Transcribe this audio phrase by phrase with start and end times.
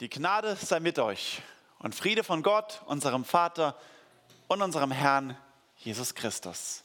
[0.00, 1.42] Die Gnade sei mit euch
[1.78, 3.76] und Friede von Gott, unserem Vater
[4.48, 5.36] und unserem Herrn
[5.76, 6.82] Jesus Christus.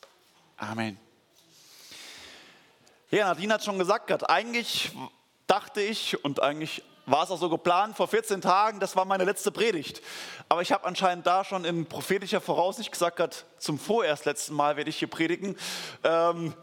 [0.57, 0.99] Amen.
[3.11, 4.91] Ja, Nadine hat schon gesagt, Gott, eigentlich
[5.47, 9.23] dachte ich und eigentlich war es auch so geplant vor 14 Tagen, das war meine
[9.23, 10.01] letzte Predigt.
[10.49, 14.75] Aber ich habe anscheinend da schon in prophetischer Voraussicht gesagt, Gott, zum vorerst letzten Mal
[14.75, 15.55] werde ich hier predigen.
[16.03, 16.53] Ähm,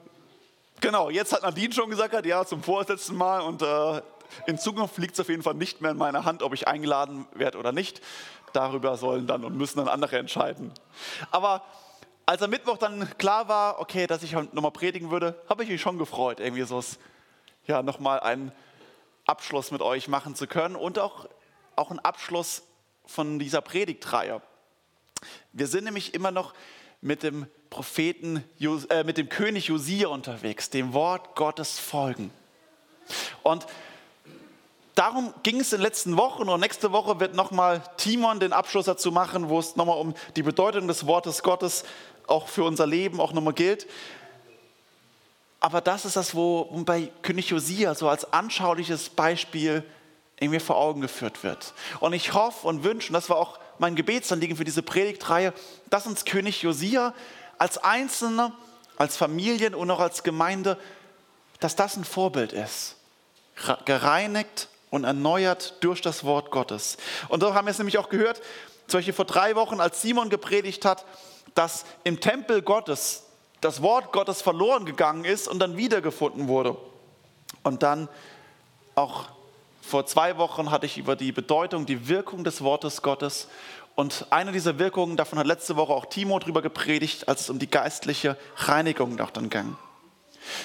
[0.83, 4.03] genau, jetzt hat Nadine schon gesagt, ja, zum vorerst letzten Mal und äh,
[4.47, 7.27] in Zukunft liegt es auf jeden Fall nicht mehr in meiner Hand, ob ich eingeladen
[7.35, 8.01] werde oder nicht.
[8.53, 10.73] Darüber sollen dann und müssen dann andere entscheiden.
[11.31, 11.65] Aber
[12.27, 15.81] als am Mittwoch dann klar war, okay, dass ich nochmal predigen würde, habe ich mich
[15.81, 16.83] schon gefreut, irgendwie so
[17.67, 18.53] ja, nochmal einen
[19.27, 21.27] Abschluss mit euch machen zu können und auch,
[21.77, 22.63] auch einen Abschluss
[23.07, 24.43] von dieser Predigtreihe.
[25.53, 26.55] Wir sind nämlich immer noch
[27.01, 32.31] mit dem Propheten, äh, mit dem König Josia unterwegs, dem Wort Gottes folgen.
[33.43, 33.67] Und
[34.95, 38.87] darum ging es in den letzten Wochen und nächste Woche wird nochmal Timon den Abschluss
[38.87, 41.85] dazu machen, wo es nochmal um die Bedeutung des Wortes Gottes
[42.27, 43.87] auch für unser Leben auch nochmal gilt.
[45.61, 49.85] Aber das ist das, wo bei König Josia so als anschauliches Beispiel
[50.41, 51.73] irgendwie vor Augen geführt wird.
[52.01, 55.53] Und ich hoffe und wünsche, und das war auch mein Gebetsanliegen für diese Predigtreihe,
[55.89, 57.15] dass uns König Josia
[57.59, 58.53] als Einzelne,
[58.97, 60.79] als Familien und auch als Gemeinde,
[61.61, 62.97] dass das ein Vorbild ist.
[63.85, 66.99] Gereinigt und erneuert durch das Wort Gottes.
[67.29, 68.41] Und so haben wir es nämlich auch gehört,
[68.87, 71.05] zum Beispiel vor drei Wochen, als Simon gepredigt hat,
[71.55, 73.25] dass im Tempel Gottes
[73.63, 76.77] das Wort Gottes verloren gegangen ist und dann wiedergefunden wurde.
[77.63, 78.09] Und dann
[78.95, 79.25] auch
[79.81, 83.49] vor zwei Wochen hatte ich über die Bedeutung, die Wirkung des Wortes Gottes
[83.95, 87.59] und eine dieser Wirkungen, davon hat letzte Woche auch Timo drüber gepredigt, als es um
[87.59, 89.77] die geistliche Reinigung auch dann ging.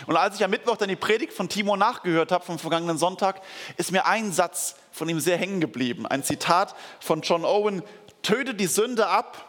[0.05, 3.41] Und als ich am Mittwoch dann die Predigt von Timo nachgehört habe, vom vergangenen Sonntag,
[3.77, 6.05] ist mir ein Satz von ihm sehr hängen geblieben.
[6.05, 7.83] Ein Zitat von John Owen,
[8.21, 9.45] töte die Sünde ab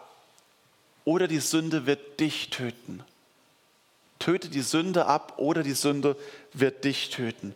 [1.05, 3.03] oder die Sünde wird dich töten.
[4.19, 6.17] Töte die Sünde ab oder die Sünde
[6.53, 7.55] wird dich töten.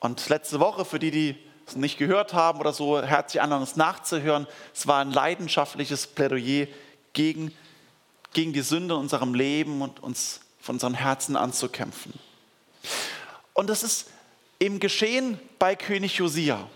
[0.00, 1.36] Und letzte Woche, für die, die
[1.66, 6.66] es nicht gehört haben oder so, herzlich an, uns nachzuhören, es war ein leidenschaftliches Plädoyer
[7.14, 7.52] gegen,
[8.32, 12.14] gegen die Sünde in unserem Leben und uns von unseren Herzen anzukämpfen.
[13.52, 14.06] Und das ist
[14.58, 16.66] im Geschehen bei König Josia.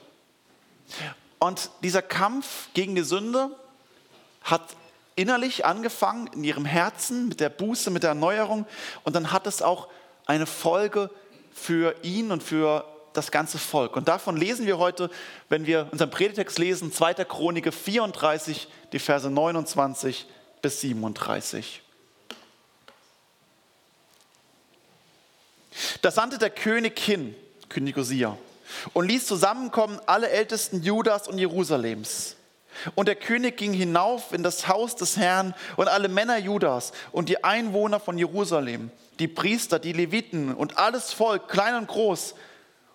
[1.38, 3.48] Und dieser Kampf gegen die Sünde
[4.42, 4.76] hat
[5.16, 8.66] innerlich angefangen, in ihrem Herzen, mit der Buße, mit der Erneuerung.
[9.04, 9.88] Und dann hat es auch
[10.26, 11.08] eine Folge
[11.50, 12.84] für ihn und für
[13.14, 13.96] das ganze Volk.
[13.96, 15.10] Und davon lesen wir heute,
[15.48, 17.14] wenn wir unseren Predigtext lesen, 2.
[17.24, 20.26] Chronik 34, die Verse 29
[20.60, 21.82] bis 37.
[26.02, 27.34] Da sandte der König hin,
[27.68, 28.36] König Osia,
[28.92, 32.36] und ließ zusammenkommen alle Ältesten Judas und Jerusalems.
[32.94, 37.28] Und der König ging hinauf in das Haus des Herrn und alle Männer Judas und
[37.28, 42.34] die Einwohner von Jerusalem, die Priester, die Leviten und alles Volk, klein und groß.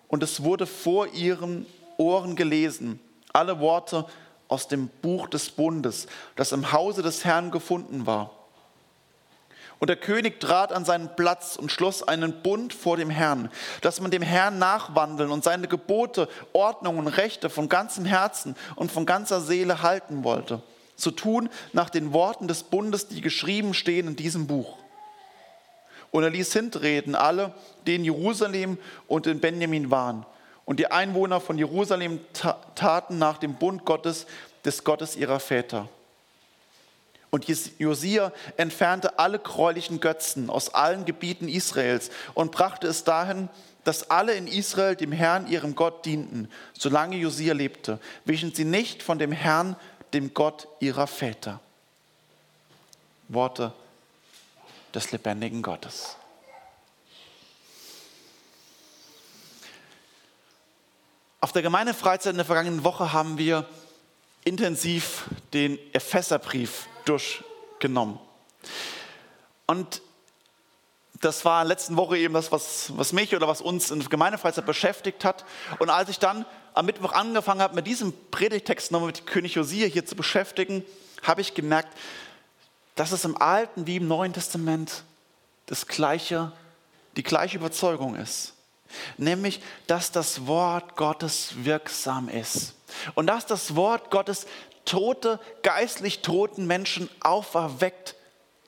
[0.08, 1.66] Und es wurde vor ihren
[1.98, 2.98] Ohren gelesen,
[3.32, 4.06] alle Worte
[4.48, 6.06] aus dem Buch des Bundes,
[6.36, 8.43] das im Hause des Herrn gefunden war.
[9.78, 13.50] Und der König trat an seinen Platz und schloss einen Bund vor dem Herrn,
[13.82, 19.04] dass man dem Herrn nachwandeln und seine Gebote, Ordnungen Rechte von ganzem Herzen und von
[19.04, 20.62] ganzer Seele halten wollte.
[20.96, 24.78] Zu tun nach den Worten des Bundes, die geschrieben stehen in diesem Buch.
[26.12, 27.52] Und er ließ hintreten alle,
[27.86, 30.24] die in Jerusalem und in Benjamin waren.
[30.64, 32.20] Und die Einwohner von Jerusalem
[32.76, 34.26] taten nach dem Bund Gottes,
[34.64, 35.88] des Gottes ihrer Väter.
[37.34, 37.48] Und
[37.80, 43.48] Josia entfernte alle gräulichen Götzen aus allen Gebieten Israels und brachte es dahin,
[43.82, 49.02] dass alle in Israel dem Herrn, ihrem Gott, dienten, solange Josia lebte, wichen sie nicht
[49.02, 49.74] von dem Herrn,
[50.12, 51.58] dem Gott ihrer Väter.
[53.26, 53.72] Worte
[54.94, 56.14] des lebendigen Gottes.
[61.40, 63.66] Auf der Gemeindefreizeit in der vergangenen Woche haben wir
[64.44, 68.18] intensiv den Epheserbrief durchgenommen.
[69.66, 70.02] Und
[71.20, 74.66] das war letzten Woche eben das, was, was mich oder was uns in der Gemeindefreizeit
[74.66, 75.44] beschäftigt hat.
[75.78, 79.86] Und als ich dann am Mittwoch angefangen habe, mit diesem Predigtext nochmal mit König Josia
[79.86, 80.84] hier zu beschäftigen,
[81.22, 81.96] habe ich gemerkt,
[82.94, 85.04] dass es im Alten wie im Neuen Testament
[85.66, 86.52] das gleiche,
[87.16, 88.52] die gleiche Überzeugung ist.
[89.16, 92.74] Nämlich, dass das Wort Gottes wirksam ist.
[93.14, 94.46] Und dass das Wort Gottes
[94.84, 98.14] tote, geistlich toten Menschen auferweckt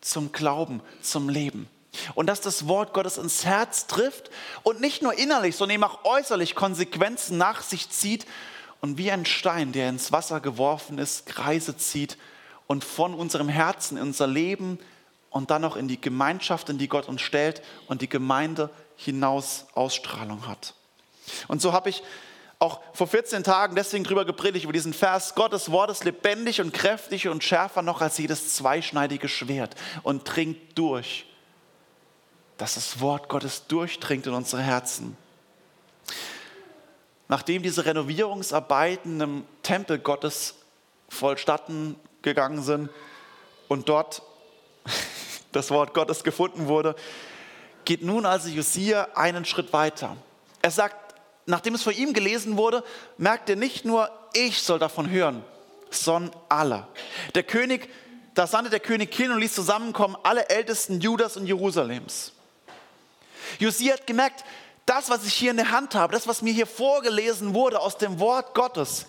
[0.00, 1.68] zum Glauben, zum Leben.
[2.14, 4.30] Und dass das Wort Gottes ins Herz trifft
[4.62, 8.26] und nicht nur innerlich, sondern eben auch äußerlich Konsequenzen nach sich zieht
[8.80, 12.18] und wie ein Stein, der ins Wasser geworfen ist, Kreise zieht
[12.66, 14.78] und von unserem Herzen in unser Leben
[15.30, 19.66] und dann auch in die Gemeinschaft, in die Gott uns stellt und die Gemeinde hinaus
[19.74, 20.74] Ausstrahlung hat.
[21.48, 22.02] Und so habe ich
[22.58, 26.72] auch vor 14 Tagen deswegen drüber gepredigt, über diesen Vers, Gottes Wort ist lebendig und
[26.72, 31.26] kräftig und schärfer noch als jedes zweischneidige Schwert und dringt durch.
[32.56, 35.16] Dass das Wort Gottes durchdringt in unsere Herzen.
[37.28, 40.54] Nachdem diese Renovierungsarbeiten im Tempel Gottes
[41.08, 42.88] vollstatten gegangen sind
[43.68, 44.22] und dort
[45.52, 46.96] das Wort Gottes gefunden wurde,
[47.84, 50.16] geht nun also Josia einen Schritt weiter.
[50.62, 51.05] Er sagt,
[51.46, 52.84] nachdem es vor ihm gelesen wurde,
[53.16, 55.44] merkt er nicht nur, ich soll davon hören,
[55.90, 56.86] sondern alle.
[57.34, 57.88] Der König,
[58.34, 62.32] da sandte der König hin und ließ zusammenkommen alle Ältesten Judas und Jerusalems.
[63.58, 64.44] Josia hat gemerkt,
[64.84, 67.96] das, was ich hier in der Hand habe, das, was mir hier vorgelesen wurde aus
[67.96, 69.06] dem Wort Gottes,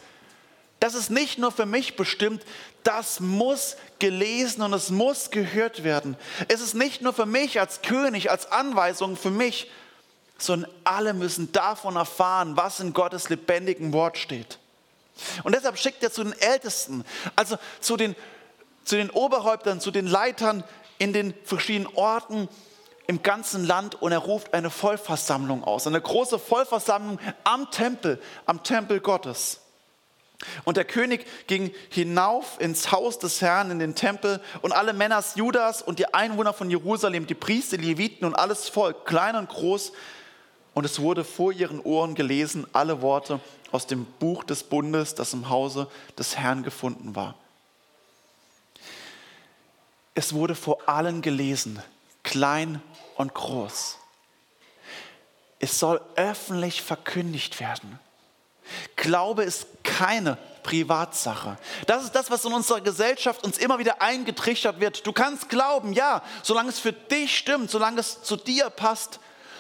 [0.80, 2.44] das ist nicht nur für mich bestimmt,
[2.84, 6.16] das muss gelesen und es muss gehört werden.
[6.48, 9.72] Es ist nicht nur für mich als König, als Anweisung für mich,
[10.38, 14.60] sondern alle müssen davon erfahren, was in Gottes lebendigen Wort steht.
[15.44, 17.04] Und deshalb schickt er zu den Ältesten,
[17.36, 18.16] also zu den,
[18.84, 20.64] zu den Oberhäuptern, zu den Leitern
[21.00, 22.48] in den verschiedenen Orten
[23.08, 28.64] im ganzen Land und er ruft eine Vollversammlung aus, eine große Vollversammlung am Tempel, am
[28.64, 29.62] Tempel Gottes.
[30.66, 35.24] Und der König ging hinauf ins Haus des Herrn, in den Tempel, und alle Männer
[35.34, 39.50] Judas und die Einwohner von Jerusalem, die Priester, die Leviten und alles Volk, klein und
[39.50, 39.94] groß,
[40.78, 43.40] und es wurde vor ihren Ohren gelesen, alle Worte
[43.72, 45.88] aus dem Buch des Bundes, das im Hause
[46.20, 47.34] des Herrn gefunden war.
[50.14, 51.82] Es wurde vor allen gelesen,
[52.22, 52.80] klein
[53.16, 53.98] und groß.
[55.58, 58.00] Es soll öffentlich verkündigt werden.
[58.98, 61.58] Glaube ist keine Privatsache.
[61.88, 65.08] Das ist das, was in unserer Gesellschaft uns immer wieder eingetrichtert wird.
[65.08, 69.20] Du kannst glauben, ja, solange es für dich stimmt, solange es zu dir passt.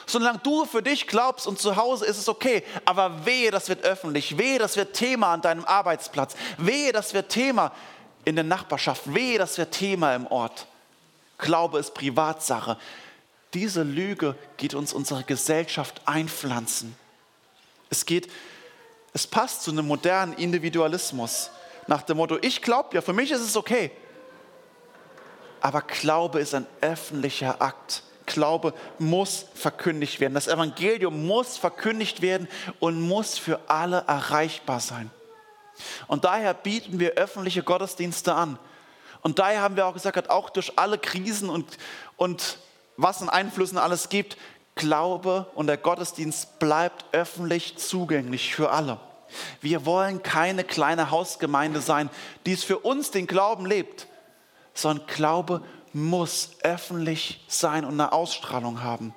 [0.09, 2.63] Solange du für dich glaubst und zu Hause ist es okay.
[2.85, 4.37] Aber wehe, das wird öffentlich.
[4.37, 6.35] Wehe, das wird Thema an deinem Arbeitsplatz.
[6.57, 7.73] Wehe, das wird Thema
[8.23, 9.13] in der Nachbarschaft.
[9.13, 10.65] Wehe, das wird Thema im Ort.
[11.37, 12.77] Glaube ist Privatsache.
[13.53, 16.95] Diese Lüge geht uns unsere Gesellschaft einpflanzen.
[17.89, 18.31] Es geht,
[19.13, 21.51] es passt zu einem modernen Individualismus.
[21.87, 23.91] Nach dem Motto, ich glaube ja, für mich ist es okay.
[25.59, 28.03] Aber Glaube ist ein öffentlicher Akt.
[28.27, 30.35] Glaube muss verkündigt werden.
[30.35, 32.47] Das Evangelium muss verkündigt werden
[32.79, 35.09] und muss für alle erreichbar sein.
[36.07, 38.59] Und daher bieten wir öffentliche Gottesdienste an.
[39.21, 41.77] Und daher haben wir auch gesagt, auch durch alle Krisen und,
[42.15, 42.59] und
[42.97, 44.37] was an Einflüssen alles gibt,
[44.75, 48.99] Glaube und der Gottesdienst bleibt öffentlich zugänglich für alle.
[49.59, 52.09] Wir wollen keine kleine Hausgemeinde sein,
[52.45, 54.07] die es für uns den Glauben lebt,
[54.73, 55.63] sondern Glaube
[55.97, 59.15] muss öffentlich sein und eine Ausstrahlung haben.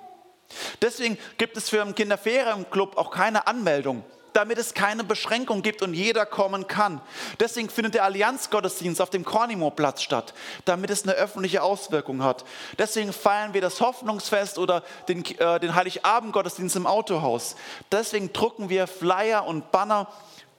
[0.80, 5.92] Deswegen gibt es für einen Kinderferienclub auch keine Anmeldung, damit es keine Beschränkung gibt und
[5.92, 7.00] jeder kommen kann.
[7.38, 10.32] Deswegen findet der Allianzgottesdienst auf dem Kornimo-Platz statt,
[10.64, 12.44] damit es eine öffentliche Auswirkung hat.
[12.78, 17.56] Deswegen feiern wir das Hoffnungsfest oder den, äh, den Heiligabend-Gottesdienst im Autohaus.
[17.92, 20.08] Deswegen drucken wir Flyer und Banner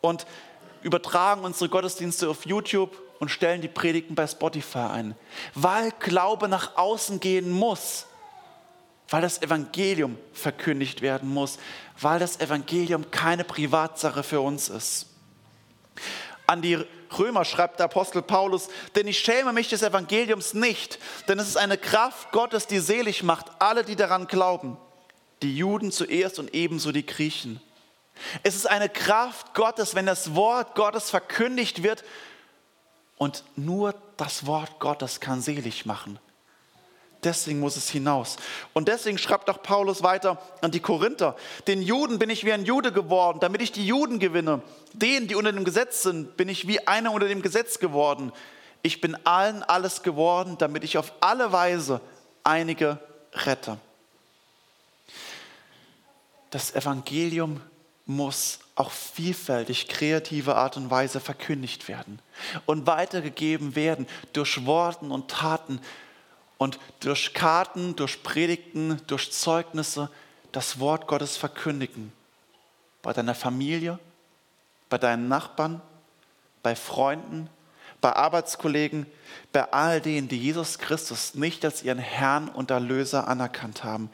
[0.02, 0.28] und
[0.84, 5.16] übertragen unsere Gottesdienste auf YouTube und stellen die Predigten bei Spotify ein,
[5.54, 8.08] weil Glaube nach außen gehen muss,
[9.10, 11.60] weil das Evangelium verkündigt werden muss,
[12.00, 15.06] weil das Evangelium keine Privatsache für uns ist.
[16.48, 16.84] An die
[17.16, 20.98] Römer schreibt der Apostel Paulus, denn ich schäme mich des Evangeliums nicht,
[21.28, 24.78] denn es ist eine Kraft Gottes, die selig macht, alle, die daran glauben,
[25.44, 27.62] die Juden zuerst und ebenso die Griechen.
[28.42, 32.04] Es ist eine Kraft Gottes, wenn das Wort Gottes verkündigt wird,
[33.22, 36.18] und nur das Wort Gottes kann selig machen.
[37.24, 38.38] Deswegen muss es hinaus.
[38.74, 41.36] Und deswegen schreibt auch Paulus weiter an die Korinther,
[41.68, 44.64] den Juden bin ich wie ein Jude geworden, damit ich die Juden gewinne.
[44.94, 48.32] Denen, die unter dem Gesetz sind, bin ich wie einer unter dem Gesetz geworden.
[48.82, 52.02] Ich bin allen alles geworden, damit ich auf alle Weise
[52.44, 52.98] einige
[53.34, 53.78] rette.
[56.50, 57.62] Das Evangelium
[58.08, 62.20] muss auf vielfältig kreative Art und Weise verkündigt werden
[62.66, 65.82] und weitergegeben werden durch Worten und Taten
[66.58, 70.10] und durch Karten, durch Predigten, durch Zeugnisse
[70.52, 72.14] das Wort Gottes verkündigen.
[73.02, 74.00] Bei deiner Familie,
[74.90, 75.82] bei deinen Nachbarn,
[76.64, 77.50] bei Freunden,
[78.00, 79.06] bei Arbeitskollegen,
[79.52, 84.10] bei all denen, die Jesus Christus nicht als ihren Herrn und Erlöser anerkannt haben,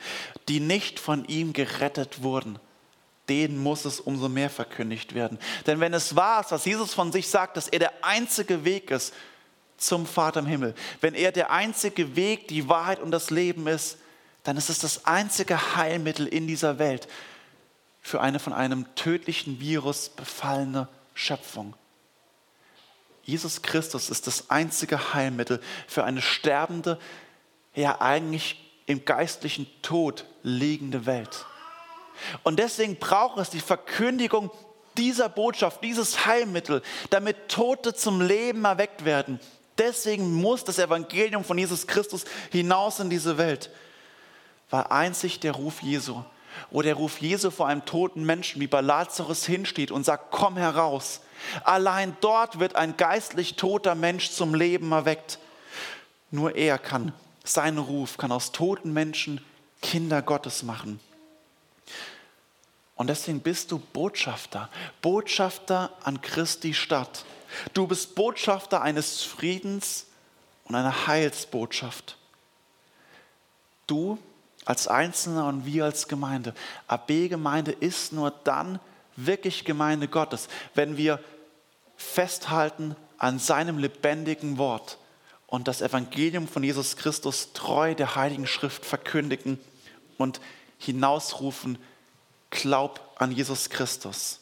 [0.49, 2.59] die nicht von ihm gerettet wurden
[3.29, 5.37] denen muss es umso mehr verkündigt werden.
[5.65, 8.91] Denn wenn es wahr ist, was Jesus von sich sagt, dass er der einzige Weg
[8.91, 9.13] ist
[9.77, 13.97] zum Vater im Himmel, wenn er der einzige Weg, die Wahrheit und das Leben ist,
[14.43, 17.07] dann ist es das einzige Heilmittel in dieser Welt
[18.01, 21.73] für eine von einem tödlichen Virus befallene Schöpfung.
[23.23, 26.97] Jesus Christus ist das einzige Heilmittel für eine sterbende,
[27.75, 31.45] ja eigentlich im geistlichen Tod liegende Welt.
[32.43, 34.51] Und deswegen braucht es die Verkündigung
[34.97, 39.39] dieser Botschaft, dieses Heilmittel, damit Tote zum Leben erweckt werden.
[39.77, 43.69] Deswegen muss das Evangelium von Jesus Christus hinaus in diese Welt,
[44.69, 46.23] weil einzig der Ruf Jesu,
[46.71, 50.57] wo der Ruf Jesu vor einem toten Menschen wie bei Lazarus hinsteht und sagt, komm
[50.57, 51.21] heraus.
[51.63, 55.37] Allein dort wird ein geistlich toter Mensch zum Leben erweckt.
[56.31, 59.39] Nur er kann, sein Ruf kann aus toten Menschen
[59.83, 60.99] Kinder Gottes machen.
[62.95, 64.69] Und deswegen bist du Botschafter,
[65.01, 67.25] Botschafter an Christi Stadt.
[67.73, 70.07] Du bist Botschafter eines Friedens
[70.65, 72.17] und einer Heilsbotschaft.
[73.85, 74.17] Du
[74.65, 76.53] als Einzelner und wir als Gemeinde.
[76.87, 78.79] AB-Gemeinde ist nur dann
[79.15, 81.23] wirklich Gemeinde Gottes, wenn wir
[81.95, 84.97] festhalten an seinem lebendigen Wort
[85.47, 89.59] und das Evangelium von Jesus Christus treu der Heiligen Schrift verkündigen
[90.17, 90.41] und
[90.77, 91.77] hinausrufen,
[92.49, 94.39] glaub an Jesus Christus.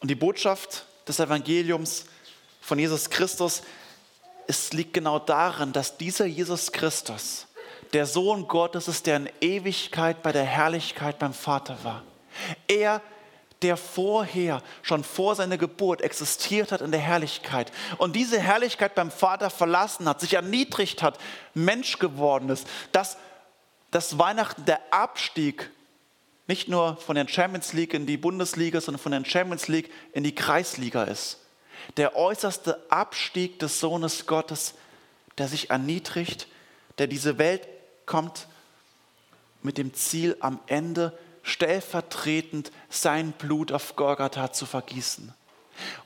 [0.00, 2.04] Und die Botschaft des Evangeliums
[2.60, 3.62] von Jesus Christus,
[4.46, 7.46] es liegt genau darin, dass dieser Jesus Christus
[7.92, 12.02] der Sohn Gottes ist, der in Ewigkeit bei der Herrlichkeit beim Vater war.
[12.68, 13.02] Er,
[13.62, 19.10] der vorher, schon vor seiner Geburt existiert hat in der Herrlichkeit und diese Herrlichkeit beim
[19.10, 21.18] Vater verlassen hat, sich erniedrigt hat,
[21.52, 22.66] Mensch geworden ist,
[23.90, 25.70] dass das Weihnachten der Abstieg
[26.46, 30.24] nicht nur von der Champions League in die Bundesliga, sondern von der Champions League in
[30.24, 31.38] die Kreisliga ist.
[31.96, 34.74] Der äußerste Abstieg des Sohnes Gottes,
[35.38, 36.48] der sich erniedrigt,
[36.98, 37.68] der diese Welt
[38.04, 38.48] kommt
[39.62, 45.32] mit dem Ziel am Ende stellvertretend sein Blut auf Golgatha zu vergießen.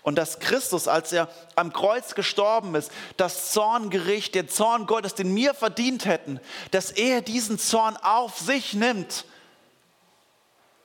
[0.02, 5.35] Und dass Christus, als er am Kreuz gestorben ist, das Zorngericht, den Zorn Gottes, den
[5.35, 6.40] wir verdient hätten,
[6.71, 9.25] dass er diesen Zorn auf sich nimmt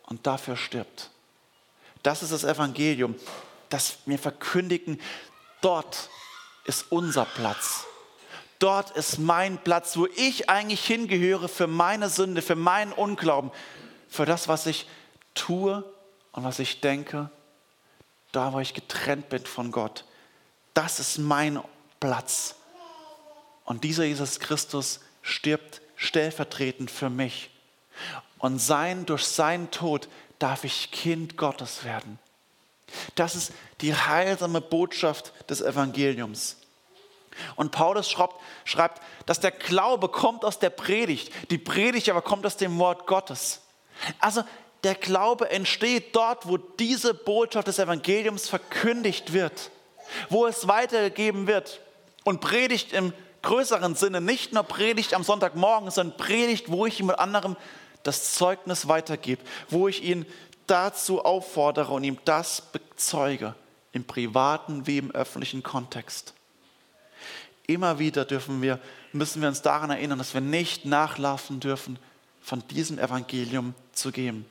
[0.08, 1.10] und dafür stirbt.
[2.03, 3.15] Das ist das Evangelium,
[3.69, 5.00] das wir verkündigen.
[5.62, 6.10] Dort
[6.65, 7.86] ist unser Platz.
[8.60, 13.51] Dort ist mein Platz, wo ich eigentlich hingehöre für meine Sünde, für meinen Unglauben,
[14.10, 14.88] für das, was ich
[15.34, 15.84] tue
[16.31, 17.29] und was ich denke,
[18.31, 20.05] da wo ich getrennt bin von Gott.
[20.74, 21.62] Das ist mein
[22.00, 22.55] Platz.
[23.65, 27.51] Und dieser Jesus Christus stirbt stellvertretend für mich.
[28.38, 30.07] Und sein, durch seinen Tod
[30.39, 32.17] darf ich Kind Gottes werden.
[33.15, 36.57] Das ist die heilsame Botschaft des Evangeliums.
[37.55, 41.31] Und Paulus schreibt, schreibt, dass der Glaube kommt aus der Predigt.
[41.51, 43.62] Die Predigt aber kommt aus dem Wort Gottes.
[44.19, 44.43] Also
[44.83, 49.71] der Glaube entsteht dort, wo diese Botschaft des Evangeliums verkündigt wird,
[50.29, 51.81] wo es weitergegeben wird.
[52.24, 57.19] Und Predigt im größeren Sinne, nicht nur Predigt am Sonntagmorgen, sondern Predigt, wo ich jemand
[57.19, 57.55] anderem
[58.03, 60.25] das Zeugnis weitergebe, wo ich ihn
[60.67, 63.55] dazu auffordere und ihm das bezeuge,
[63.91, 66.33] im privaten wie im öffentlichen Kontext.
[67.67, 68.79] Immer wieder dürfen wir,
[69.13, 72.00] müssen wir uns daran erinnern, dass wir nicht nachlassen dürfen,
[72.41, 74.45] von diesem Evangelium zu geben.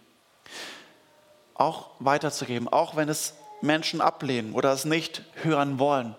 [1.55, 6.15] Auch weiterzugeben, auch wenn es Menschen ablehnen oder es nicht hören wollen.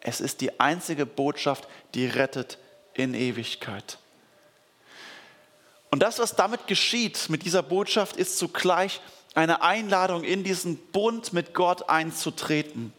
[0.00, 2.58] Es ist die einzige Botschaft, die rettet
[2.94, 3.98] in Ewigkeit.
[5.90, 9.00] Und das, was damit geschieht, mit dieser Botschaft, ist zugleich
[9.34, 12.92] eine Einladung, in diesen Bund mit Gott einzutreten.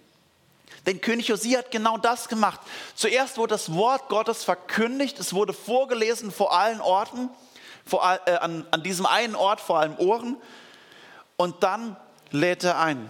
[0.86, 2.60] Denn König Josia hat genau das gemacht.
[2.96, 7.29] Zuerst wurde das Wort Gottes verkündigt, es wurde vorgelesen vor allen Orten,
[7.89, 10.38] vor, äh, an, an diesem einen Ort vor allen Ohren.
[11.36, 11.96] Und dann
[12.31, 13.10] lädt er ein.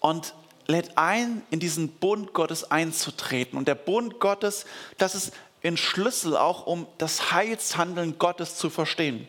[0.00, 0.34] Und
[0.66, 3.58] lädt ein, in diesen Bund Gottes einzutreten.
[3.58, 4.66] Und der Bund Gottes,
[4.98, 9.28] das ist ein Schlüssel auch, um das Heilshandeln Gottes zu verstehen.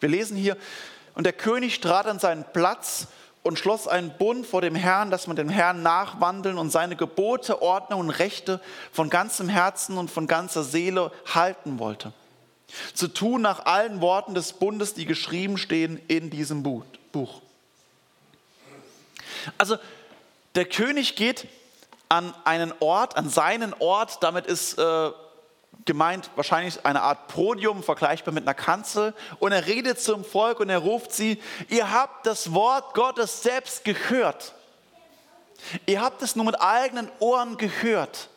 [0.00, 0.56] Wir lesen hier,
[1.14, 3.08] und der König trat an seinen Platz
[3.42, 7.62] und schloss einen Bund vor dem Herrn, dass man dem Herrn nachwandeln und seine Gebote,
[7.62, 8.60] Ordnung und Rechte
[8.92, 12.12] von ganzem Herzen und von ganzer Seele halten wollte.
[12.94, 17.40] Zu tun nach allen Worten des Bundes, die geschrieben stehen in diesem Buch.
[19.58, 19.76] Also
[20.54, 21.46] der König geht
[22.08, 25.10] an einen Ort, an seinen Ort, damit ist äh,
[25.84, 29.14] gemeint wahrscheinlich eine Art Podium, vergleichbar mit einer Kanzel.
[29.38, 33.84] Und er redet zum Volk und er ruft sie, ihr habt das Wort Gottes selbst
[33.84, 34.54] gehört.
[35.86, 38.28] Ihr habt es nur mit eigenen Ohren gehört.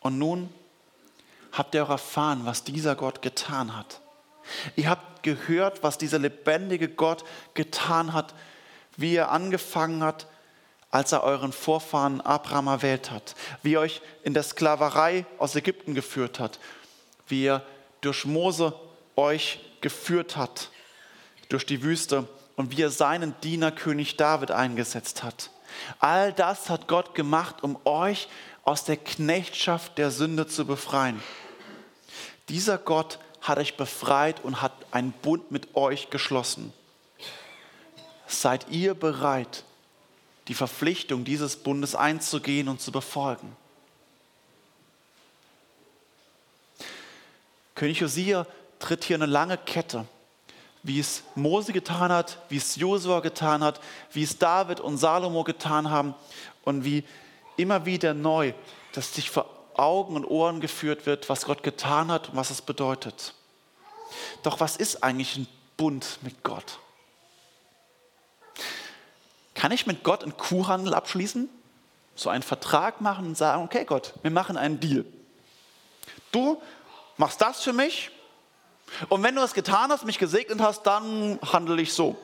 [0.00, 0.52] Und nun
[1.56, 4.00] habt ihr auch erfahren, was dieser Gott getan hat.
[4.76, 8.34] Ihr habt gehört, was dieser lebendige Gott getan hat,
[8.96, 10.26] wie er angefangen hat,
[10.90, 15.94] als er euren Vorfahren Abraham erwählt hat, wie er euch in der Sklaverei aus Ägypten
[15.94, 16.58] geführt hat,
[17.26, 17.62] wie er
[18.00, 18.72] durch Mose
[19.16, 20.70] euch geführt hat,
[21.48, 25.50] durch die Wüste und wie er seinen Diener König David eingesetzt hat.
[25.98, 28.28] All das hat Gott gemacht, um euch
[28.64, 31.22] aus der Knechtschaft der Sünde zu befreien.
[32.48, 36.72] Dieser Gott hat euch befreit und hat einen Bund mit euch geschlossen.
[38.26, 39.64] Seid ihr bereit,
[40.48, 43.56] die Verpflichtung dieses Bundes einzugehen und zu befolgen.
[47.74, 48.46] König Josia
[48.78, 50.06] tritt hier eine lange Kette,
[50.82, 53.80] wie es Mose getan hat, wie es Josua getan hat,
[54.12, 56.14] wie es David und Salomo getan haben
[56.64, 57.04] und wie
[57.56, 58.54] immer wieder neu,
[58.92, 62.62] dass sich vor Augen und Ohren geführt wird, was Gott getan hat und was es
[62.62, 63.34] bedeutet.
[64.42, 66.78] Doch was ist eigentlich ein Bund mit Gott?
[69.54, 71.48] Kann ich mit Gott einen Kuhhandel abschließen?
[72.14, 75.04] So einen Vertrag machen und sagen, okay Gott, wir machen einen Deal.
[76.32, 76.60] Du
[77.16, 78.10] machst das für mich
[79.08, 82.16] und wenn du es getan hast, mich gesegnet hast, dann handle ich so.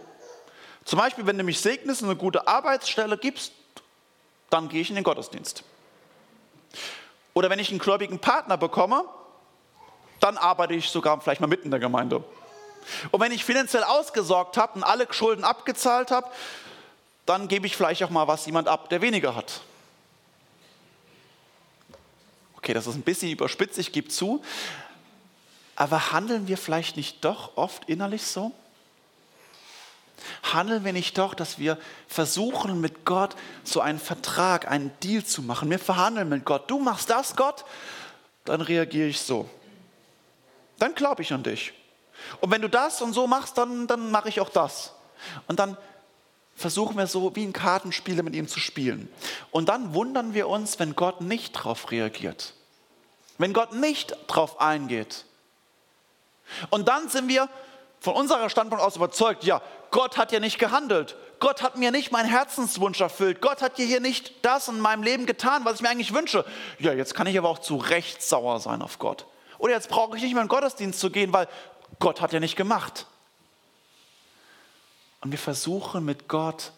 [0.85, 3.52] Zum Beispiel, wenn du mich segnest und eine gute Arbeitsstelle gibst,
[4.50, 5.64] dann gehe ich in den Gottesdienst.
[7.34, 9.04] Oder wenn ich einen gläubigen Partner bekomme,
[10.20, 12.22] dann arbeite ich sogar vielleicht mal mitten in der Gemeinde.
[13.10, 16.28] Und wenn ich finanziell ausgesorgt habe und alle Schulden abgezahlt habe,
[17.26, 19.60] dann gebe ich vielleicht auch mal was jemand ab, der weniger hat.
[22.56, 24.42] Okay, das ist ein bisschen überspitzt, ich gebe zu.
[25.74, 28.52] Aber handeln wir vielleicht nicht doch oft innerlich so?
[30.42, 35.43] Handeln wir nicht doch, dass wir versuchen mit Gott so einen Vertrag, einen Deal zu
[35.43, 35.71] machen?
[35.71, 36.71] Wir verhandeln mit Gott.
[36.71, 37.65] Du machst das, Gott,
[38.45, 39.49] dann reagiere ich so.
[40.78, 41.73] Dann glaube ich an dich.
[42.41, 44.93] Und wenn du das und so machst, dann, dann mache ich auch das.
[45.47, 45.76] Und dann
[46.54, 49.08] versuchen wir so wie ein Kartenspieler mit ihm zu spielen.
[49.50, 52.54] Und dann wundern wir uns, wenn Gott nicht darauf reagiert.
[53.39, 55.25] Wenn Gott nicht darauf eingeht.
[56.71, 57.49] Und dann sind wir
[58.00, 61.17] von unserer Standpunkt aus überzeugt, ja, Gott hat ja nicht gehandelt.
[61.39, 63.41] Gott hat mir nicht meinen Herzenswunsch erfüllt.
[63.41, 66.45] Gott hat hier nicht das in meinem Leben getan, was ich mir eigentlich wünsche.
[66.78, 69.26] Ja, jetzt kann ich aber auch zu Recht sauer sein auf Gott.
[69.59, 71.47] Oder jetzt brauche ich nicht mehr in den Gottesdienst zu gehen, weil
[72.00, 73.07] Gott hat ja nicht gemacht.
[75.21, 76.73] Und wir versuchen mit Gott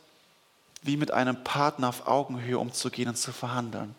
[0.82, 3.94] wie mit einem Partner auf Augenhöhe umzugehen und zu verhandeln.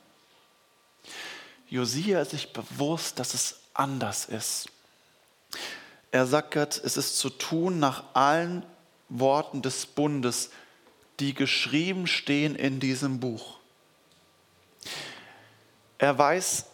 [1.68, 4.68] Josia ist sich bewusst, dass es anders ist.
[6.12, 8.64] Er sagt Gott, es ist zu tun nach allen
[9.10, 10.50] Worten des Bundes,
[11.20, 13.58] die geschrieben stehen in diesem Buch.
[15.98, 16.66] Er weiß,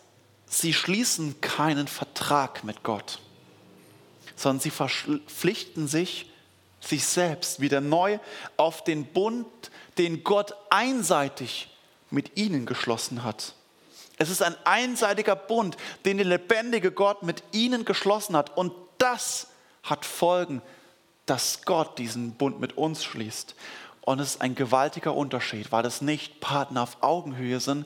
[0.47, 3.19] sie schließen keinen Vertrag mit Gott,
[4.35, 6.27] sondern sie verpflichten sich
[6.79, 8.17] sich selbst wieder neu
[8.57, 9.45] auf den Bund,
[9.97, 11.69] den Gott einseitig
[12.09, 13.53] mit ihnen geschlossen hat.
[14.17, 18.55] Es ist ein einseitiger Bund, den der lebendige Gott mit ihnen geschlossen hat.
[18.57, 19.47] Und das
[19.83, 20.61] hat Folgen,
[21.31, 23.55] dass Gott diesen Bund mit uns schließt.
[24.01, 27.85] Und es ist ein gewaltiger Unterschied, weil es nicht Partner auf Augenhöhe sind,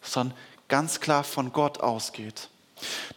[0.00, 0.34] sondern
[0.68, 2.48] ganz klar von Gott ausgeht.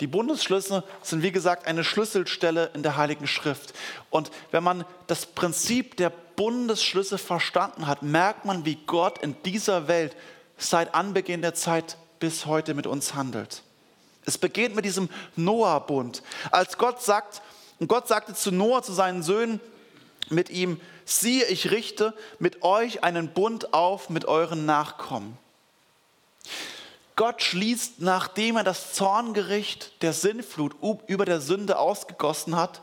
[0.02, 3.74] Die Bundesschlüsse sind, wie gesagt, eine Schlüsselstelle in der Heiligen Schrift.
[4.10, 9.88] Und wenn man das Prinzip der Bundesschlüsse verstanden hat, merkt man, wie Gott in dieser
[9.88, 10.14] Welt
[10.58, 13.64] seit Anbeginn der Zeit bis heute mit uns handelt.
[14.26, 16.22] Es beginnt mit diesem Noah-Bund.
[16.52, 17.42] Als Gott sagt,
[17.84, 19.60] und Gott sagte zu Noah, zu seinen Söhnen,
[20.30, 25.38] mit ihm, siehe, ich richte mit euch einen Bund auf mit euren Nachkommen.
[27.18, 30.74] Gott schließt, nachdem er das Zorngericht der Sinnflut
[31.08, 32.82] über der Sünde ausgegossen hat,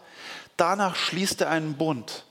[0.59, 2.27] danach schließt er einen Bund.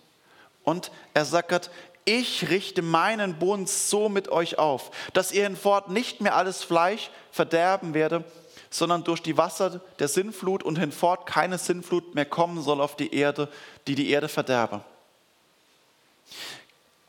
[0.63, 1.71] Und er sagt,
[2.05, 7.09] ich richte meinen Bund so mit euch auf, dass ihr hinfort nicht mehr alles Fleisch
[7.31, 8.23] verderben werde,
[8.69, 13.13] sondern durch die Wasser der Sinnflut und hinfort keine Sinnflut mehr kommen soll auf die
[13.13, 13.51] Erde,
[13.87, 14.83] die die Erde verderbe.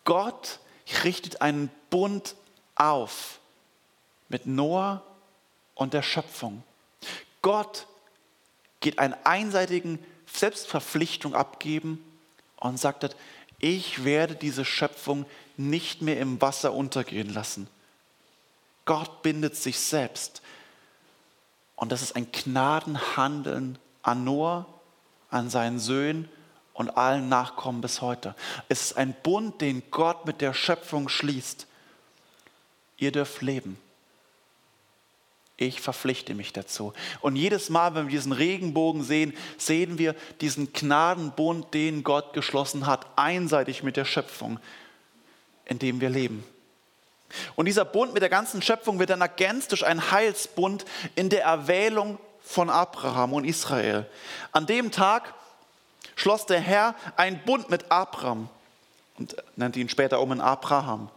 [0.04, 0.60] Gott
[1.04, 2.34] richtet einen Bund
[2.74, 3.38] auf
[4.28, 5.02] mit Noah
[5.74, 6.62] und der Schöpfung.
[7.42, 7.86] Gott
[8.80, 12.02] geht einen einseitigen Selbstverpflichtung abgeben
[12.56, 13.16] und sagt,
[13.58, 17.68] ich werde diese Schöpfung nicht mehr im Wasser untergehen lassen.
[18.86, 20.40] Gott bindet sich selbst.
[21.80, 24.66] Und das ist ein Gnadenhandeln an Noah,
[25.30, 26.28] an seinen Söhnen
[26.74, 28.34] und allen Nachkommen bis heute.
[28.68, 31.66] Es ist ein Bund, den Gott mit der Schöpfung schließt.
[32.98, 33.78] Ihr dürft leben.
[35.56, 36.92] Ich verpflichte mich dazu.
[37.22, 42.86] Und jedes Mal, wenn wir diesen Regenbogen sehen, sehen wir diesen Gnadenbund, den Gott geschlossen
[42.86, 44.60] hat, einseitig mit der Schöpfung,
[45.64, 46.44] in dem wir leben.
[47.56, 51.44] Und dieser Bund mit der ganzen Schöpfung wird dann ergänzt durch einen Heilsbund in der
[51.44, 54.06] Erwählung von Abraham und Israel.
[54.52, 55.34] An dem Tag
[56.16, 58.48] schloss der Herr einen Bund mit Abraham
[59.18, 61.10] und nannte ihn später um in Abraham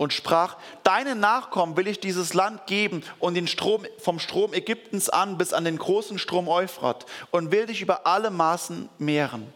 [0.00, 5.10] und sprach, deinen Nachkommen will ich dieses Land geben und den Strom vom Strom Ägyptens
[5.10, 9.52] an bis an den großen Strom Euphrat und will dich über alle Maßen mehren.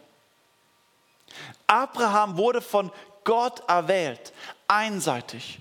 [1.65, 2.91] Abraham wurde von
[3.23, 4.33] Gott erwählt,
[4.67, 5.59] einseitig.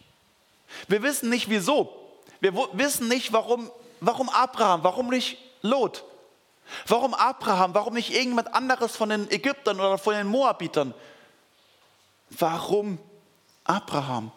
[0.89, 1.95] Wir wissen nicht wieso.
[2.41, 6.05] Wir wissen nicht, warum, warum Abraham, warum nicht Lot.
[6.87, 10.95] Warum Abraham, warum nicht irgendjemand anderes von den Ägyptern oder von den Moabitern?
[12.31, 12.99] Warum
[13.65, 14.33] Abraham?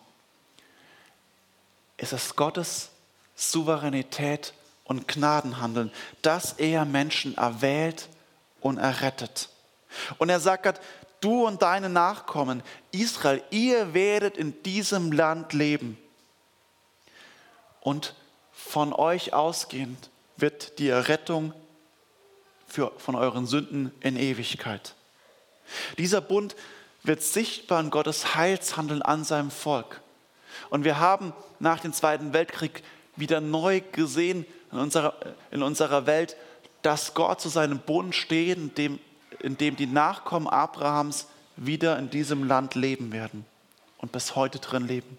[1.97, 2.89] ist es Gottes
[3.35, 8.07] Souveränität und Gnadenhandeln, dass er Menschen erwählt
[8.61, 9.49] und errettet.
[10.17, 10.79] Und er sagt Gott,
[11.19, 15.97] du und deine Nachkommen, Israel, ihr werdet in diesem Land leben.
[17.87, 18.15] Und
[18.51, 21.53] von euch ausgehend wird die Errettung
[22.67, 24.93] für, von euren Sünden in Ewigkeit.
[25.97, 26.57] Dieser Bund
[27.03, 30.01] wird sichtbar in Gottes Heilshandeln an seinem Volk.
[30.69, 32.83] Und wir haben nach dem Zweiten Weltkrieg
[33.15, 35.15] wieder neu gesehen in unserer,
[35.51, 36.35] in unserer Welt,
[36.81, 38.99] dass Gott zu seinem Bund steht, in dem,
[39.39, 43.45] in dem die Nachkommen Abrahams wieder in diesem Land leben werden
[43.97, 45.17] und bis heute drin leben.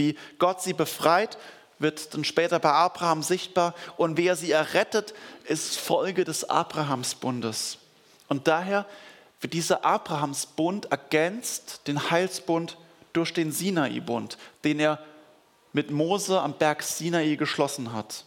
[0.00, 1.36] Wie Gott sie befreit,
[1.78, 5.12] wird dann später bei Abraham sichtbar und wer sie errettet,
[5.44, 7.76] ist Folge des Abrahamsbundes.
[8.26, 8.86] Und daher
[9.42, 12.78] wird dieser Abrahamsbund ergänzt, den Heilsbund
[13.12, 15.00] durch den Sinai-Bund, den er
[15.74, 18.24] mit Mose am Berg Sinai geschlossen hat.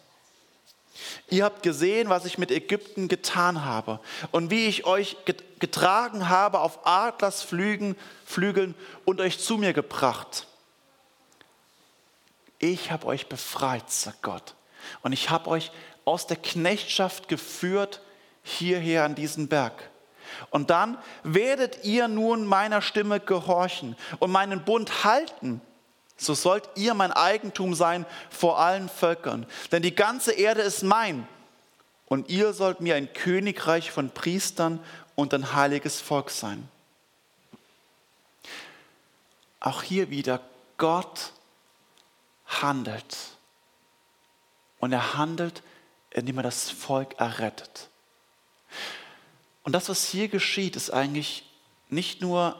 [1.31, 5.17] Ihr habt gesehen, was ich mit Ägypten getan habe und wie ich euch
[5.57, 10.45] getragen habe auf Adlersflügeln Flügeln und euch zu mir gebracht.
[12.63, 14.55] Ich habe euch befreit, sagt Gott.
[15.01, 15.69] Und ich habe euch
[16.05, 17.99] aus der Knechtschaft geführt
[18.41, 19.89] hierher an diesen Berg.
[20.49, 25.59] Und dann werdet ihr nun meiner Stimme gehorchen und meinen Bund halten.
[26.15, 29.45] So sollt ihr mein Eigentum sein vor allen Völkern.
[29.73, 31.27] Denn die ganze Erde ist mein.
[32.05, 34.79] Und ihr sollt mir ein Königreich von Priestern
[35.15, 36.69] und ein heiliges Volk sein.
[39.59, 40.39] Auch hier wieder,
[40.77, 41.33] Gott
[42.45, 43.17] handelt.
[44.79, 45.63] Und er handelt,
[46.11, 47.89] indem er das Volk errettet.
[49.63, 51.49] Und das, was hier geschieht, ist eigentlich
[51.89, 52.57] nicht nur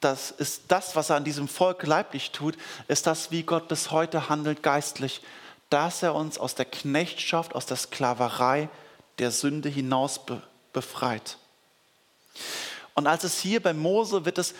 [0.00, 2.56] das, ist das, was er an diesem Volk leiblich tut,
[2.88, 5.22] ist das, wie Gott bis heute handelt geistlich,
[5.70, 8.68] dass er uns aus der Knechtschaft, aus der Sklaverei
[9.18, 11.38] der Sünde hinaus be befreit.
[12.94, 14.54] Und als es hier bei Mose wird es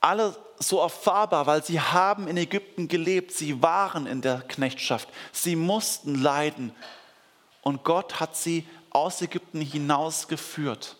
[0.00, 5.56] alle so erfahrbar, weil sie haben in Ägypten gelebt, sie waren in der Knechtschaft, sie
[5.56, 6.72] mussten leiden
[7.62, 10.96] und Gott hat sie aus Ägypten hinausgeführt.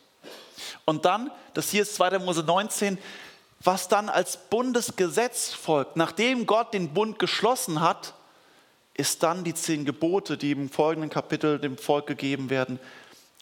[0.87, 2.19] Und dann, das hier ist 2.
[2.21, 2.99] Mose 19,
[3.63, 8.15] was dann als Bundesgesetz folgt, nachdem Gott den Bund geschlossen hat,
[8.95, 12.79] ist dann die zehn Gebote, die im folgenden Kapitel dem Volk gegeben werden,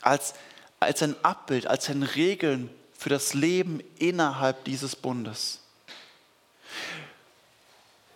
[0.03, 0.35] als,
[0.81, 5.61] als ein Abbild, als ein Regeln für das Leben innerhalb dieses Bundes.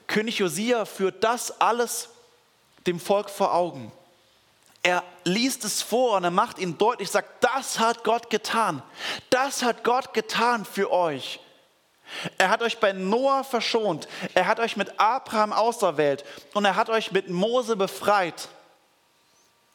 [0.07, 2.11] König Josia führt das alles
[2.87, 3.93] dem Volk vor Augen.
[4.83, 8.83] Er liest es vor und er macht ihnen deutlich, sagt, das hat Gott getan.
[9.31, 11.41] Das hat Gott getan für euch.
[12.37, 14.09] Er hat euch bei Noah verschont.
[14.35, 18.49] Er hat euch mit Abraham auserwählt und er hat euch mit Mose befreit.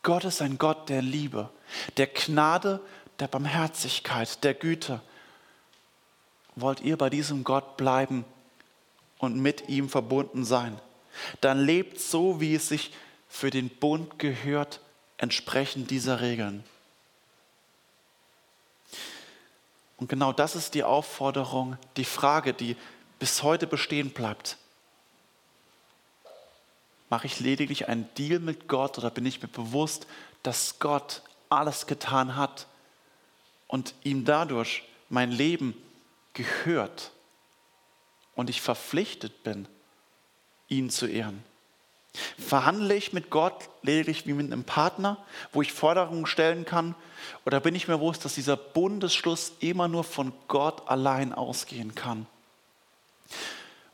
[0.04, 1.50] Gott ist ein Gott der Liebe,
[1.98, 2.82] der Gnade,
[3.20, 5.02] der Barmherzigkeit, der Güte.
[6.56, 8.26] Wollt ihr bei diesem Gott bleiben
[9.18, 10.80] und mit ihm verbunden sein?
[11.42, 12.92] Dann lebt so, wie es sich
[13.30, 14.80] für den Bund gehört
[15.18, 16.64] entsprechend dieser Regeln.
[19.98, 22.78] Und genau das ist die Aufforderung, die Frage, die
[23.20, 24.58] bis heute bestehen bleibt.
[27.10, 30.06] Mache ich lediglich einen Deal mit Gott oder bin ich mir bewusst,
[30.44, 32.68] dass Gott alles getan hat
[33.68, 35.74] und ihm dadurch mein Leben
[36.34, 37.12] gehört
[38.38, 39.68] und ich verpflichtet bin,
[40.70, 41.44] ihn zu ehren?
[42.40, 45.18] Verhandle ich mit Gott lediglich wie mit einem Partner,
[45.52, 46.96] wo ich Forderungen stellen kann?
[47.46, 52.26] Oder bin ich mir bewusst, dass dieser Bundesschluss immer nur von Gott allein ausgehen kann?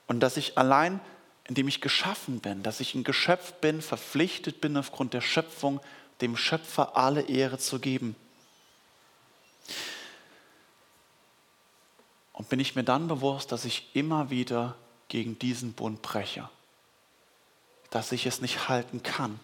[0.08, 1.00] Und dass ich allein,
[1.46, 5.82] indem ich geschaffen bin, dass ich ein Geschöpf bin, verpflichtet bin, aufgrund der Schöpfung
[6.22, 8.16] dem Schöpfer alle Ehre zu geben.
[12.34, 14.76] Und bin ich mir dann bewusst, dass ich immer wieder
[15.08, 16.50] gegen diesen Bund breche,
[17.92, 19.40] dass ich es nicht halten kann,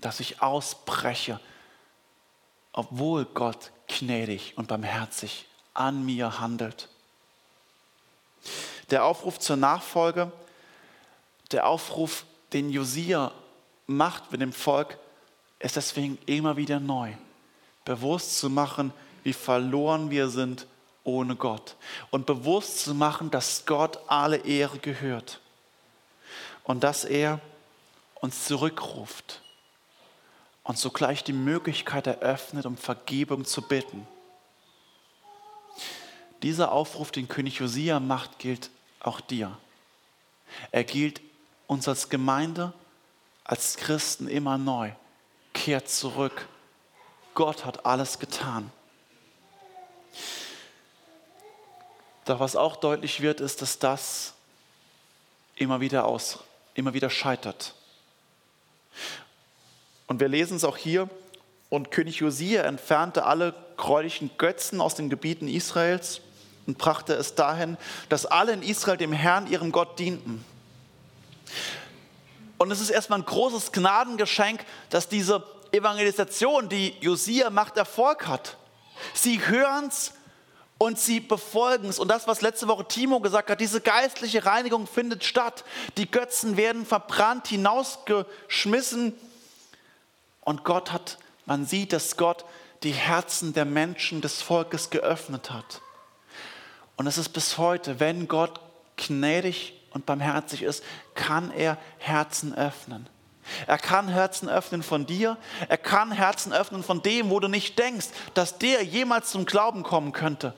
[0.00, 1.40] dass ich ausbreche,
[2.72, 6.88] obwohl Gott gnädig und barmherzig an mir handelt.
[8.90, 10.32] Der Aufruf zur Nachfolge,
[11.52, 13.32] der Aufruf, den Josia
[13.86, 14.98] macht mit dem Volk,
[15.58, 17.12] ist deswegen immer wieder neu.
[17.84, 18.92] Bewusst zu machen,
[19.24, 20.66] wie verloren wir sind
[21.04, 21.76] ohne Gott.
[22.10, 25.40] Und bewusst zu machen, dass Gott alle Ehre gehört.
[26.64, 27.40] Und dass er
[28.20, 29.42] uns zurückruft
[30.64, 34.06] und sogleich die Möglichkeit eröffnet, um Vergebung zu bitten.
[36.42, 39.56] Dieser Aufruf, den König Josia macht, gilt auch dir.
[40.70, 41.20] Er gilt
[41.66, 42.72] uns als Gemeinde,
[43.44, 44.92] als Christen immer neu.
[45.54, 46.46] Kehrt zurück.
[47.34, 48.70] Gott hat alles getan.
[52.28, 54.34] Doch was auch deutlich wird, ist, dass das
[55.56, 56.40] immer wieder aus,
[56.74, 57.72] immer wieder scheitert.
[60.08, 61.08] Und wir lesen es auch hier.
[61.70, 66.20] Und König Josia entfernte alle gräulichen Götzen aus den Gebieten Israels
[66.66, 67.78] und brachte es dahin,
[68.10, 70.44] dass alle in Israel dem Herrn, ihrem Gott, dienten.
[72.58, 78.58] Und es ist erstmal ein großes Gnadengeschenk, dass diese Evangelisation, die Josia macht, Erfolg hat.
[79.14, 80.12] Sie hören es
[80.78, 81.98] und sie befolgen es.
[81.98, 85.64] Und das, was letzte Woche Timo gesagt hat, diese geistliche Reinigung findet statt.
[85.96, 89.12] Die Götzen werden verbrannt, hinausgeschmissen.
[90.40, 92.44] Und Gott hat, man sieht, dass Gott
[92.84, 95.82] die Herzen der Menschen des Volkes geöffnet hat.
[96.96, 98.60] Und es ist bis heute, wenn Gott
[98.96, 103.08] gnädig und barmherzig ist, kann er Herzen öffnen.
[103.66, 105.38] Er kann Herzen öffnen von dir.
[105.68, 109.82] Er kann Herzen öffnen von dem, wo du nicht denkst, dass der jemals zum Glauben
[109.82, 110.54] kommen könnte.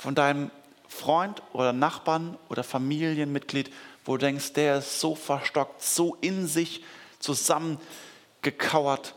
[0.00, 0.50] Von deinem
[0.88, 3.70] Freund oder Nachbarn oder Familienmitglied,
[4.06, 6.82] wo du denkst, der ist so verstockt, so in sich
[7.18, 9.14] zusammengekauert,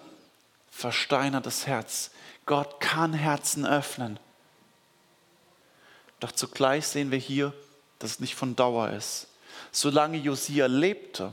[0.70, 2.12] versteinertes Herz.
[2.46, 4.20] Gott kann Herzen öffnen.
[6.20, 7.54] Doch zugleich sehen wir hier,
[8.00, 9.28] dass es nicht von Dauer ist.
[9.72, 11.32] Solange Josia lebte,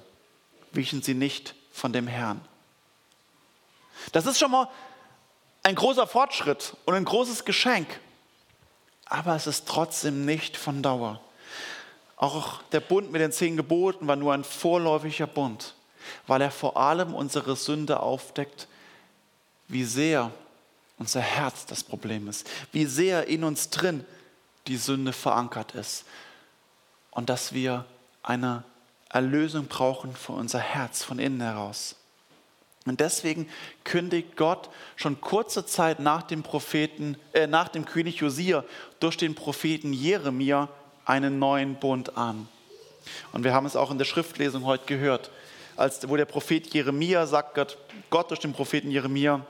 [0.70, 2.40] wichen sie nicht von dem Herrn.
[4.12, 4.68] Das ist schon mal
[5.64, 7.88] ein großer Fortschritt und ein großes Geschenk.
[9.11, 11.20] Aber es ist trotzdem nicht von Dauer.
[12.16, 15.75] Auch der Bund mit den zehn Geboten war nur ein vorläufiger Bund,
[16.27, 18.68] weil er vor allem unsere Sünde aufdeckt,
[19.68, 20.31] wie sehr
[20.96, 24.05] unser Herz das Problem ist, wie sehr in uns drin
[24.68, 26.05] die Sünde verankert ist
[27.11, 27.87] und dass wir
[28.23, 28.62] eine
[29.09, 31.96] Erlösung brauchen für unser Herz von innen heraus.
[32.86, 33.48] Und deswegen
[33.84, 38.64] kündigt Gott schon kurze Zeit nach dem Propheten, äh, nach dem König Josia
[39.00, 40.68] durch den Propheten Jeremia
[41.04, 42.48] einen neuen Bund an.
[43.32, 45.30] Und wir haben es auch in der Schriftlesung heute gehört,
[45.76, 49.44] als wo der Prophet Jeremia sagt, Gott, Gott durch den Propheten Jeremia,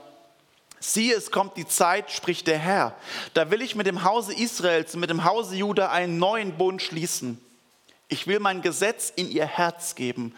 [0.83, 2.97] Siehe, es kommt die Zeit, spricht der Herr.
[3.35, 6.81] Da will ich mit dem Hause Israels und mit dem Hause Juda einen neuen Bund
[6.81, 7.39] schließen.
[8.09, 10.35] Ich will mein Gesetz in ihr Herz geben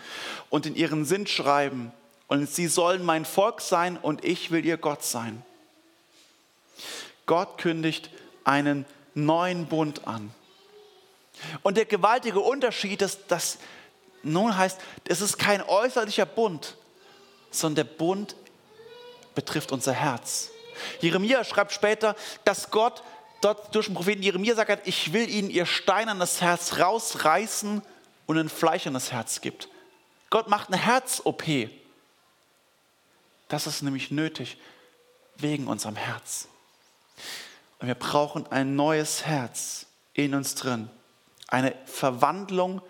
[0.50, 1.92] und in ihren Sinn schreiben.
[2.32, 5.42] Und sie sollen mein Volk sein und ich will ihr Gott sein.
[7.26, 8.08] Gott kündigt
[8.42, 10.32] einen neuen Bund an.
[11.62, 13.58] Und der gewaltige Unterschied ist, dass
[14.22, 16.78] nun heißt, es ist kein äußerlicher Bund,
[17.50, 18.34] sondern der Bund
[19.34, 20.48] betrifft unser Herz.
[21.02, 22.16] Jeremia schreibt später,
[22.46, 23.02] dass Gott
[23.42, 27.82] dort durch den Propheten Jeremia sagt, ich will ihnen ihr steinernes Herz rausreißen
[28.24, 29.68] und ein fleischernes Herz gibt.
[30.30, 31.81] Gott macht eine Herz-OP.
[33.52, 34.56] Das ist nämlich nötig
[35.36, 36.48] wegen unserem Herz.
[37.80, 39.84] Und wir brauchen ein neues Herz
[40.14, 40.88] in uns drin.
[41.48, 42.80] Eine Verwandlung,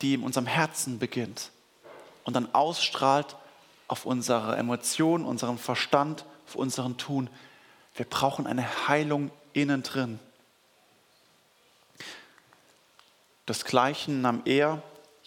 [0.00, 1.52] die in unserem Herzen beginnt
[2.24, 3.36] und dann ausstrahlt
[3.86, 7.30] auf unsere Emotionen, unseren Verstand, auf unseren Tun.
[7.94, 10.18] Wir brauchen eine Heilung innen drin.
[13.46, 14.82] Desgleichen nahm er,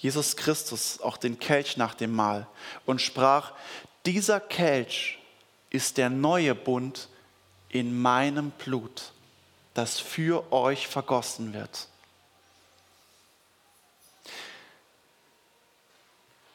[0.05, 2.45] Jesus Christus, auch den Kelch nach dem Mahl
[2.85, 3.53] und sprach,
[4.05, 5.17] dieser Kelch
[5.71, 7.09] ist der neue Bund
[7.69, 9.13] in meinem Blut,
[9.73, 11.87] das für euch vergossen wird.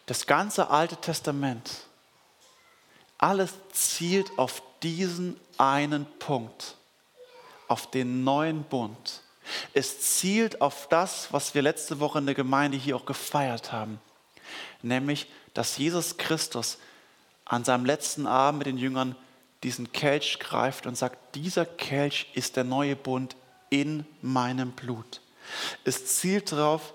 [0.06, 1.88] Das ganze Alte Testament,
[3.18, 6.76] alles zielt auf diesen einen Punkt,
[7.66, 9.22] auf den neuen Bund.
[9.74, 14.00] Es zielt auf das, was wir letzte Woche in der Gemeinde hier auch gefeiert haben,
[14.82, 16.78] nämlich, dass Jesus Christus
[17.44, 19.16] an seinem letzten Abend mit den Jüngern
[19.62, 23.36] diesen Kelch greift und sagt, dieser Kelch ist der neue Bund
[23.68, 25.20] in meinem Blut.
[25.84, 26.94] Es zielt darauf,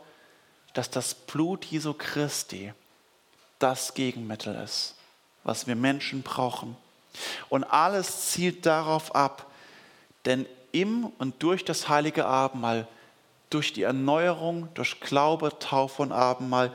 [0.74, 2.74] dass das Blut Jesu Christi
[3.60, 4.96] das Gegenmittel ist,
[5.44, 6.76] was wir Menschen brauchen.
[7.50, 9.52] Und alles zielt darauf ab,
[10.26, 12.88] denn im und durch das heilige Abendmahl,
[13.50, 16.72] durch die Erneuerung, durch Glaube, Taufe und Abendmahl,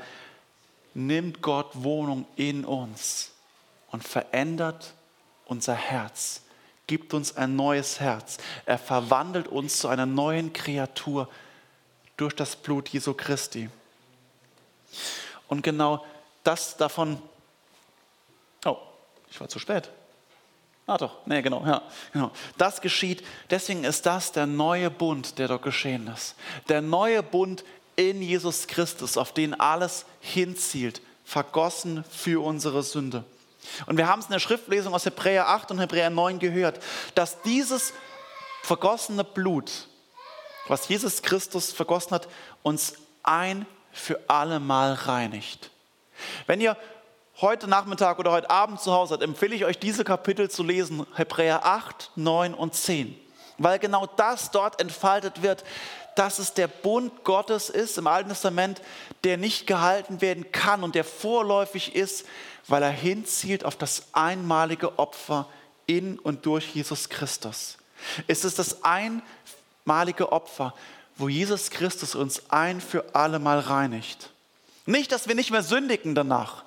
[0.95, 3.33] nimmt Gott Wohnung in uns
[3.91, 4.95] und verändert
[5.45, 6.43] unser Herz,
[6.87, 8.39] gibt uns ein neues Herz.
[8.65, 11.29] Er verwandelt uns zu einer neuen Kreatur
[12.17, 13.69] durch das Blut Jesu Christi.
[15.47, 16.05] Und genau
[16.43, 17.21] das davon,
[18.65, 18.79] oh,
[19.31, 19.91] ich war zu spät.
[20.91, 22.33] Ah doch, nee, genau, ja, genau.
[22.59, 26.35] Das geschieht, deswegen ist das der neue Bund, der dort geschehen ist.
[26.69, 27.63] Der neue Bund
[27.95, 33.23] in Jesus Christus, auf den alles hinzielt, vergossen für unsere Sünde.
[33.87, 36.81] Und wir haben es in der Schriftlesung aus Hebräer 8 und Hebräer 9 gehört,
[37.15, 37.93] dass dieses
[38.65, 39.71] vergossene Blut,
[40.67, 42.27] was Jesus Christus vergossen hat,
[42.65, 45.71] uns ein für alle Mal reinigt.
[46.49, 46.77] Wenn ihr
[47.41, 51.07] heute Nachmittag oder heute Abend zu Hause seid, empfehle ich euch diese Kapitel zu lesen,
[51.15, 53.19] Hebräer 8, 9 und 10,
[53.59, 55.65] weil genau das dort entfaltet wird,
[56.17, 58.83] dass es der Bund Gottes ist im Alten Testament,
[59.25, 62.27] der nicht gehalten werden kann und der vorläufig ist,
[62.69, 65.47] weil er hinzielt auf das einmalige Opfer
[65.87, 67.79] in und durch Jesus Christus.
[68.27, 70.75] Es ist das einmalige Opfer,
[71.17, 74.31] wo Jesus Christus uns ein für alle Mal reinigt.
[74.87, 76.65] Nicht, dass wir nicht mehr sündigen danach,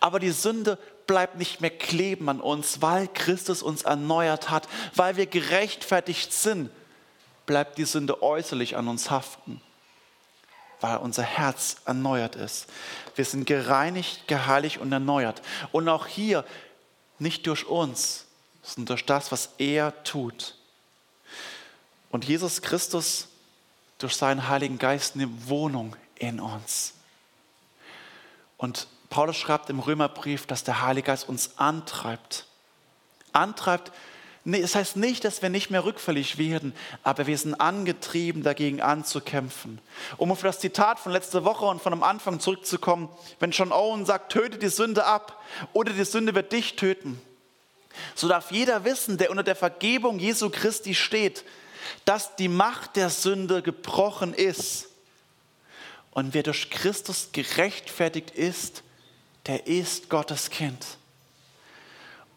[0.00, 5.16] aber die Sünde bleibt nicht mehr kleben an uns, weil Christus uns erneuert hat, weil
[5.16, 6.70] wir gerechtfertigt sind,
[7.46, 9.60] bleibt die Sünde äußerlich an uns haften,
[10.80, 12.66] weil unser Herz erneuert ist.
[13.14, 15.42] Wir sind gereinigt, geheiligt und erneuert.
[15.72, 16.44] Und auch hier
[17.18, 18.26] nicht durch uns,
[18.62, 20.56] sondern durch das, was er tut.
[22.10, 23.28] Und Jesus Christus
[23.98, 26.92] durch seinen Heiligen Geist nimmt Wohnung in uns.
[28.58, 32.46] Und Paulus schreibt im Römerbrief, dass der Heilige Geist uns antreibt.
[33.32, 33.92] Antreibt,
[34.44, 39.80] das heißt nicht, dass wir nicht mehr rückfällig werden, aber wir sind angetrieben, dagegen anzukämpfen.
[40.18, 43.08] Um auf das Zitat von letzter Woche und von am Anfang zurückzukommen,
[43.40, 45.42] wenn John Owen sagt, töte die Sünde ab
[45.72, 47.20] oder die Sünde wird dich töten,
[48.14, 51.44] so darf jeder wissen, der unter der Vergebung Jesu Christi steht,
[52.04, 54.88] dass die Macht der Sünde gebrochen ist.
[56.12, 58.82] Und wer durch Christus gerechtfertigt ist,
[59.46, 60.98] der ist Gottes Kind.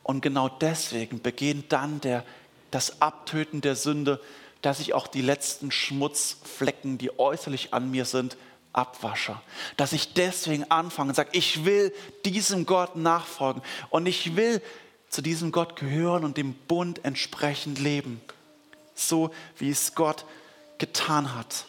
[0.04, 2.26] Und genau deswegen beginnt dann der,
[2.72, 4.20] das Abtöten der Sünde,
[4.62, 8.38] dass ich auch die letzten Schmutzflecken, die äußerlich an mir sind,
[8.74, 9.40] abwasche.
[9.78, 11.94] Dass ich deswegen anfange und sage, ich will
[12.26, 14.62] diesem Gott nachfolgen und ich will
[15.10, 18.22] zu diesem Gott gehören und dem Bund entsprechend leben.
[18.94, 20.26] So wie es Gott
[20.78, 21.66] getan hat.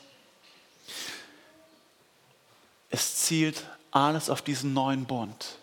[2.90, 5.58] Es zielt alles auf diesen neuen Bund.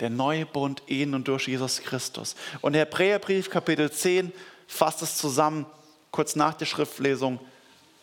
[0.00, 2.34] Der neue Bund in und durch Jesus Christus.
[2.60, 4.32] Und der Hebräerbrief Kapitel 10
[4.66, 5.66] fasst es zusammen,
[6.10, 7.38] kurz nach der Schriftlesung,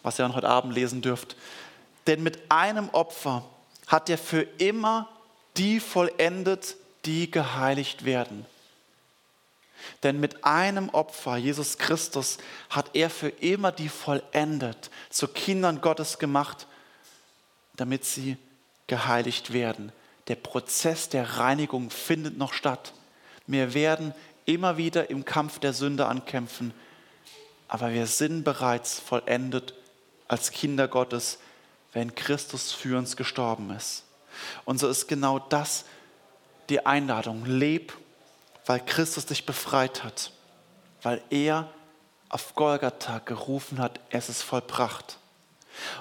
[0.04, 1.36] was ihr dann heute Abend lesen dürft.
[2.06, 3.44] Denn mit einem Opfer
[3.88, 5.10] hat er für immer
[5.58, 8.46] die vollendet, die geheiligt werden.
[10.04, 12.38] Denn mit einem Opfer, Jesus Christus,
[12.70, 16.68] hat er für immer die vollendet, zu Kindern Gottes gemacht,
[17.76, 18.38] damit sie
[18.88, 19.92] geheiligt werden.
[20.28, 22.94] Der Prozess der Reinigung findet noch statt.
[23.46, 24.14] Wir werden
[24.46, 26.74] immer wieder im Kampf der Sünde ankämpfen,
[27.68, 29.74] aber wir sind bereits vollendet
[30.28, 31.40] als Kinder Gottes,
[31.94, 34.04] wenn Christus für uns gestorben ist.
[34.66, 35.86] Und so ist genau das
[36.70, 37.46] die Einladung.
[37.46, 37.94] Leb,
[38.66, 40.32] weil Christus dich befreit hat,
[41.02, 41.70] weil er
[42.30, 45.18] auf Golgatha gerufen hat, es ist vollbracht.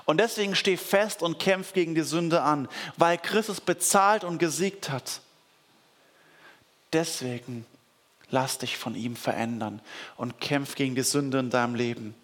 [0.05, 4.91] Und deswegen steh fest und kämpf gegen die Sünde an, weil Christus bezahlt und gesiegt
[4.91, 5.20] hat.
[6.93, 7.66] Deswegen
[8.31, 9.81] lass dich von ihm verändern
[10.16, 12.14] und kämpf gegen die Sünde in deinem Leben.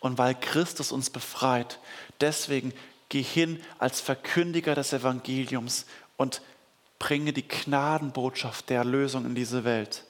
[0.00, 1.78] Und weil Christus uns befreit,
[2.20, 2.72] deswegen
[3.08, 5.86] geh hin als Verkündiger des Evangeliums
[6.16, 6.42] und
[6.98, 10.04] bringe die Gnadenbotschaft der Erlösung in diese Welt.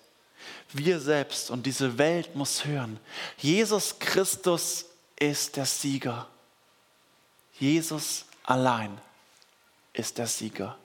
[0.72, 2.98] Wir selbst und diese Welt muss hören,
[3.38, 4.86] Jesus Christus
[5.18, 6.28] ist der Sieger.
[7.62, 9.00] Jesus allein
[9.92, 10.76] ist der Sieger.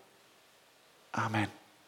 [1.12, 1.50] Amen.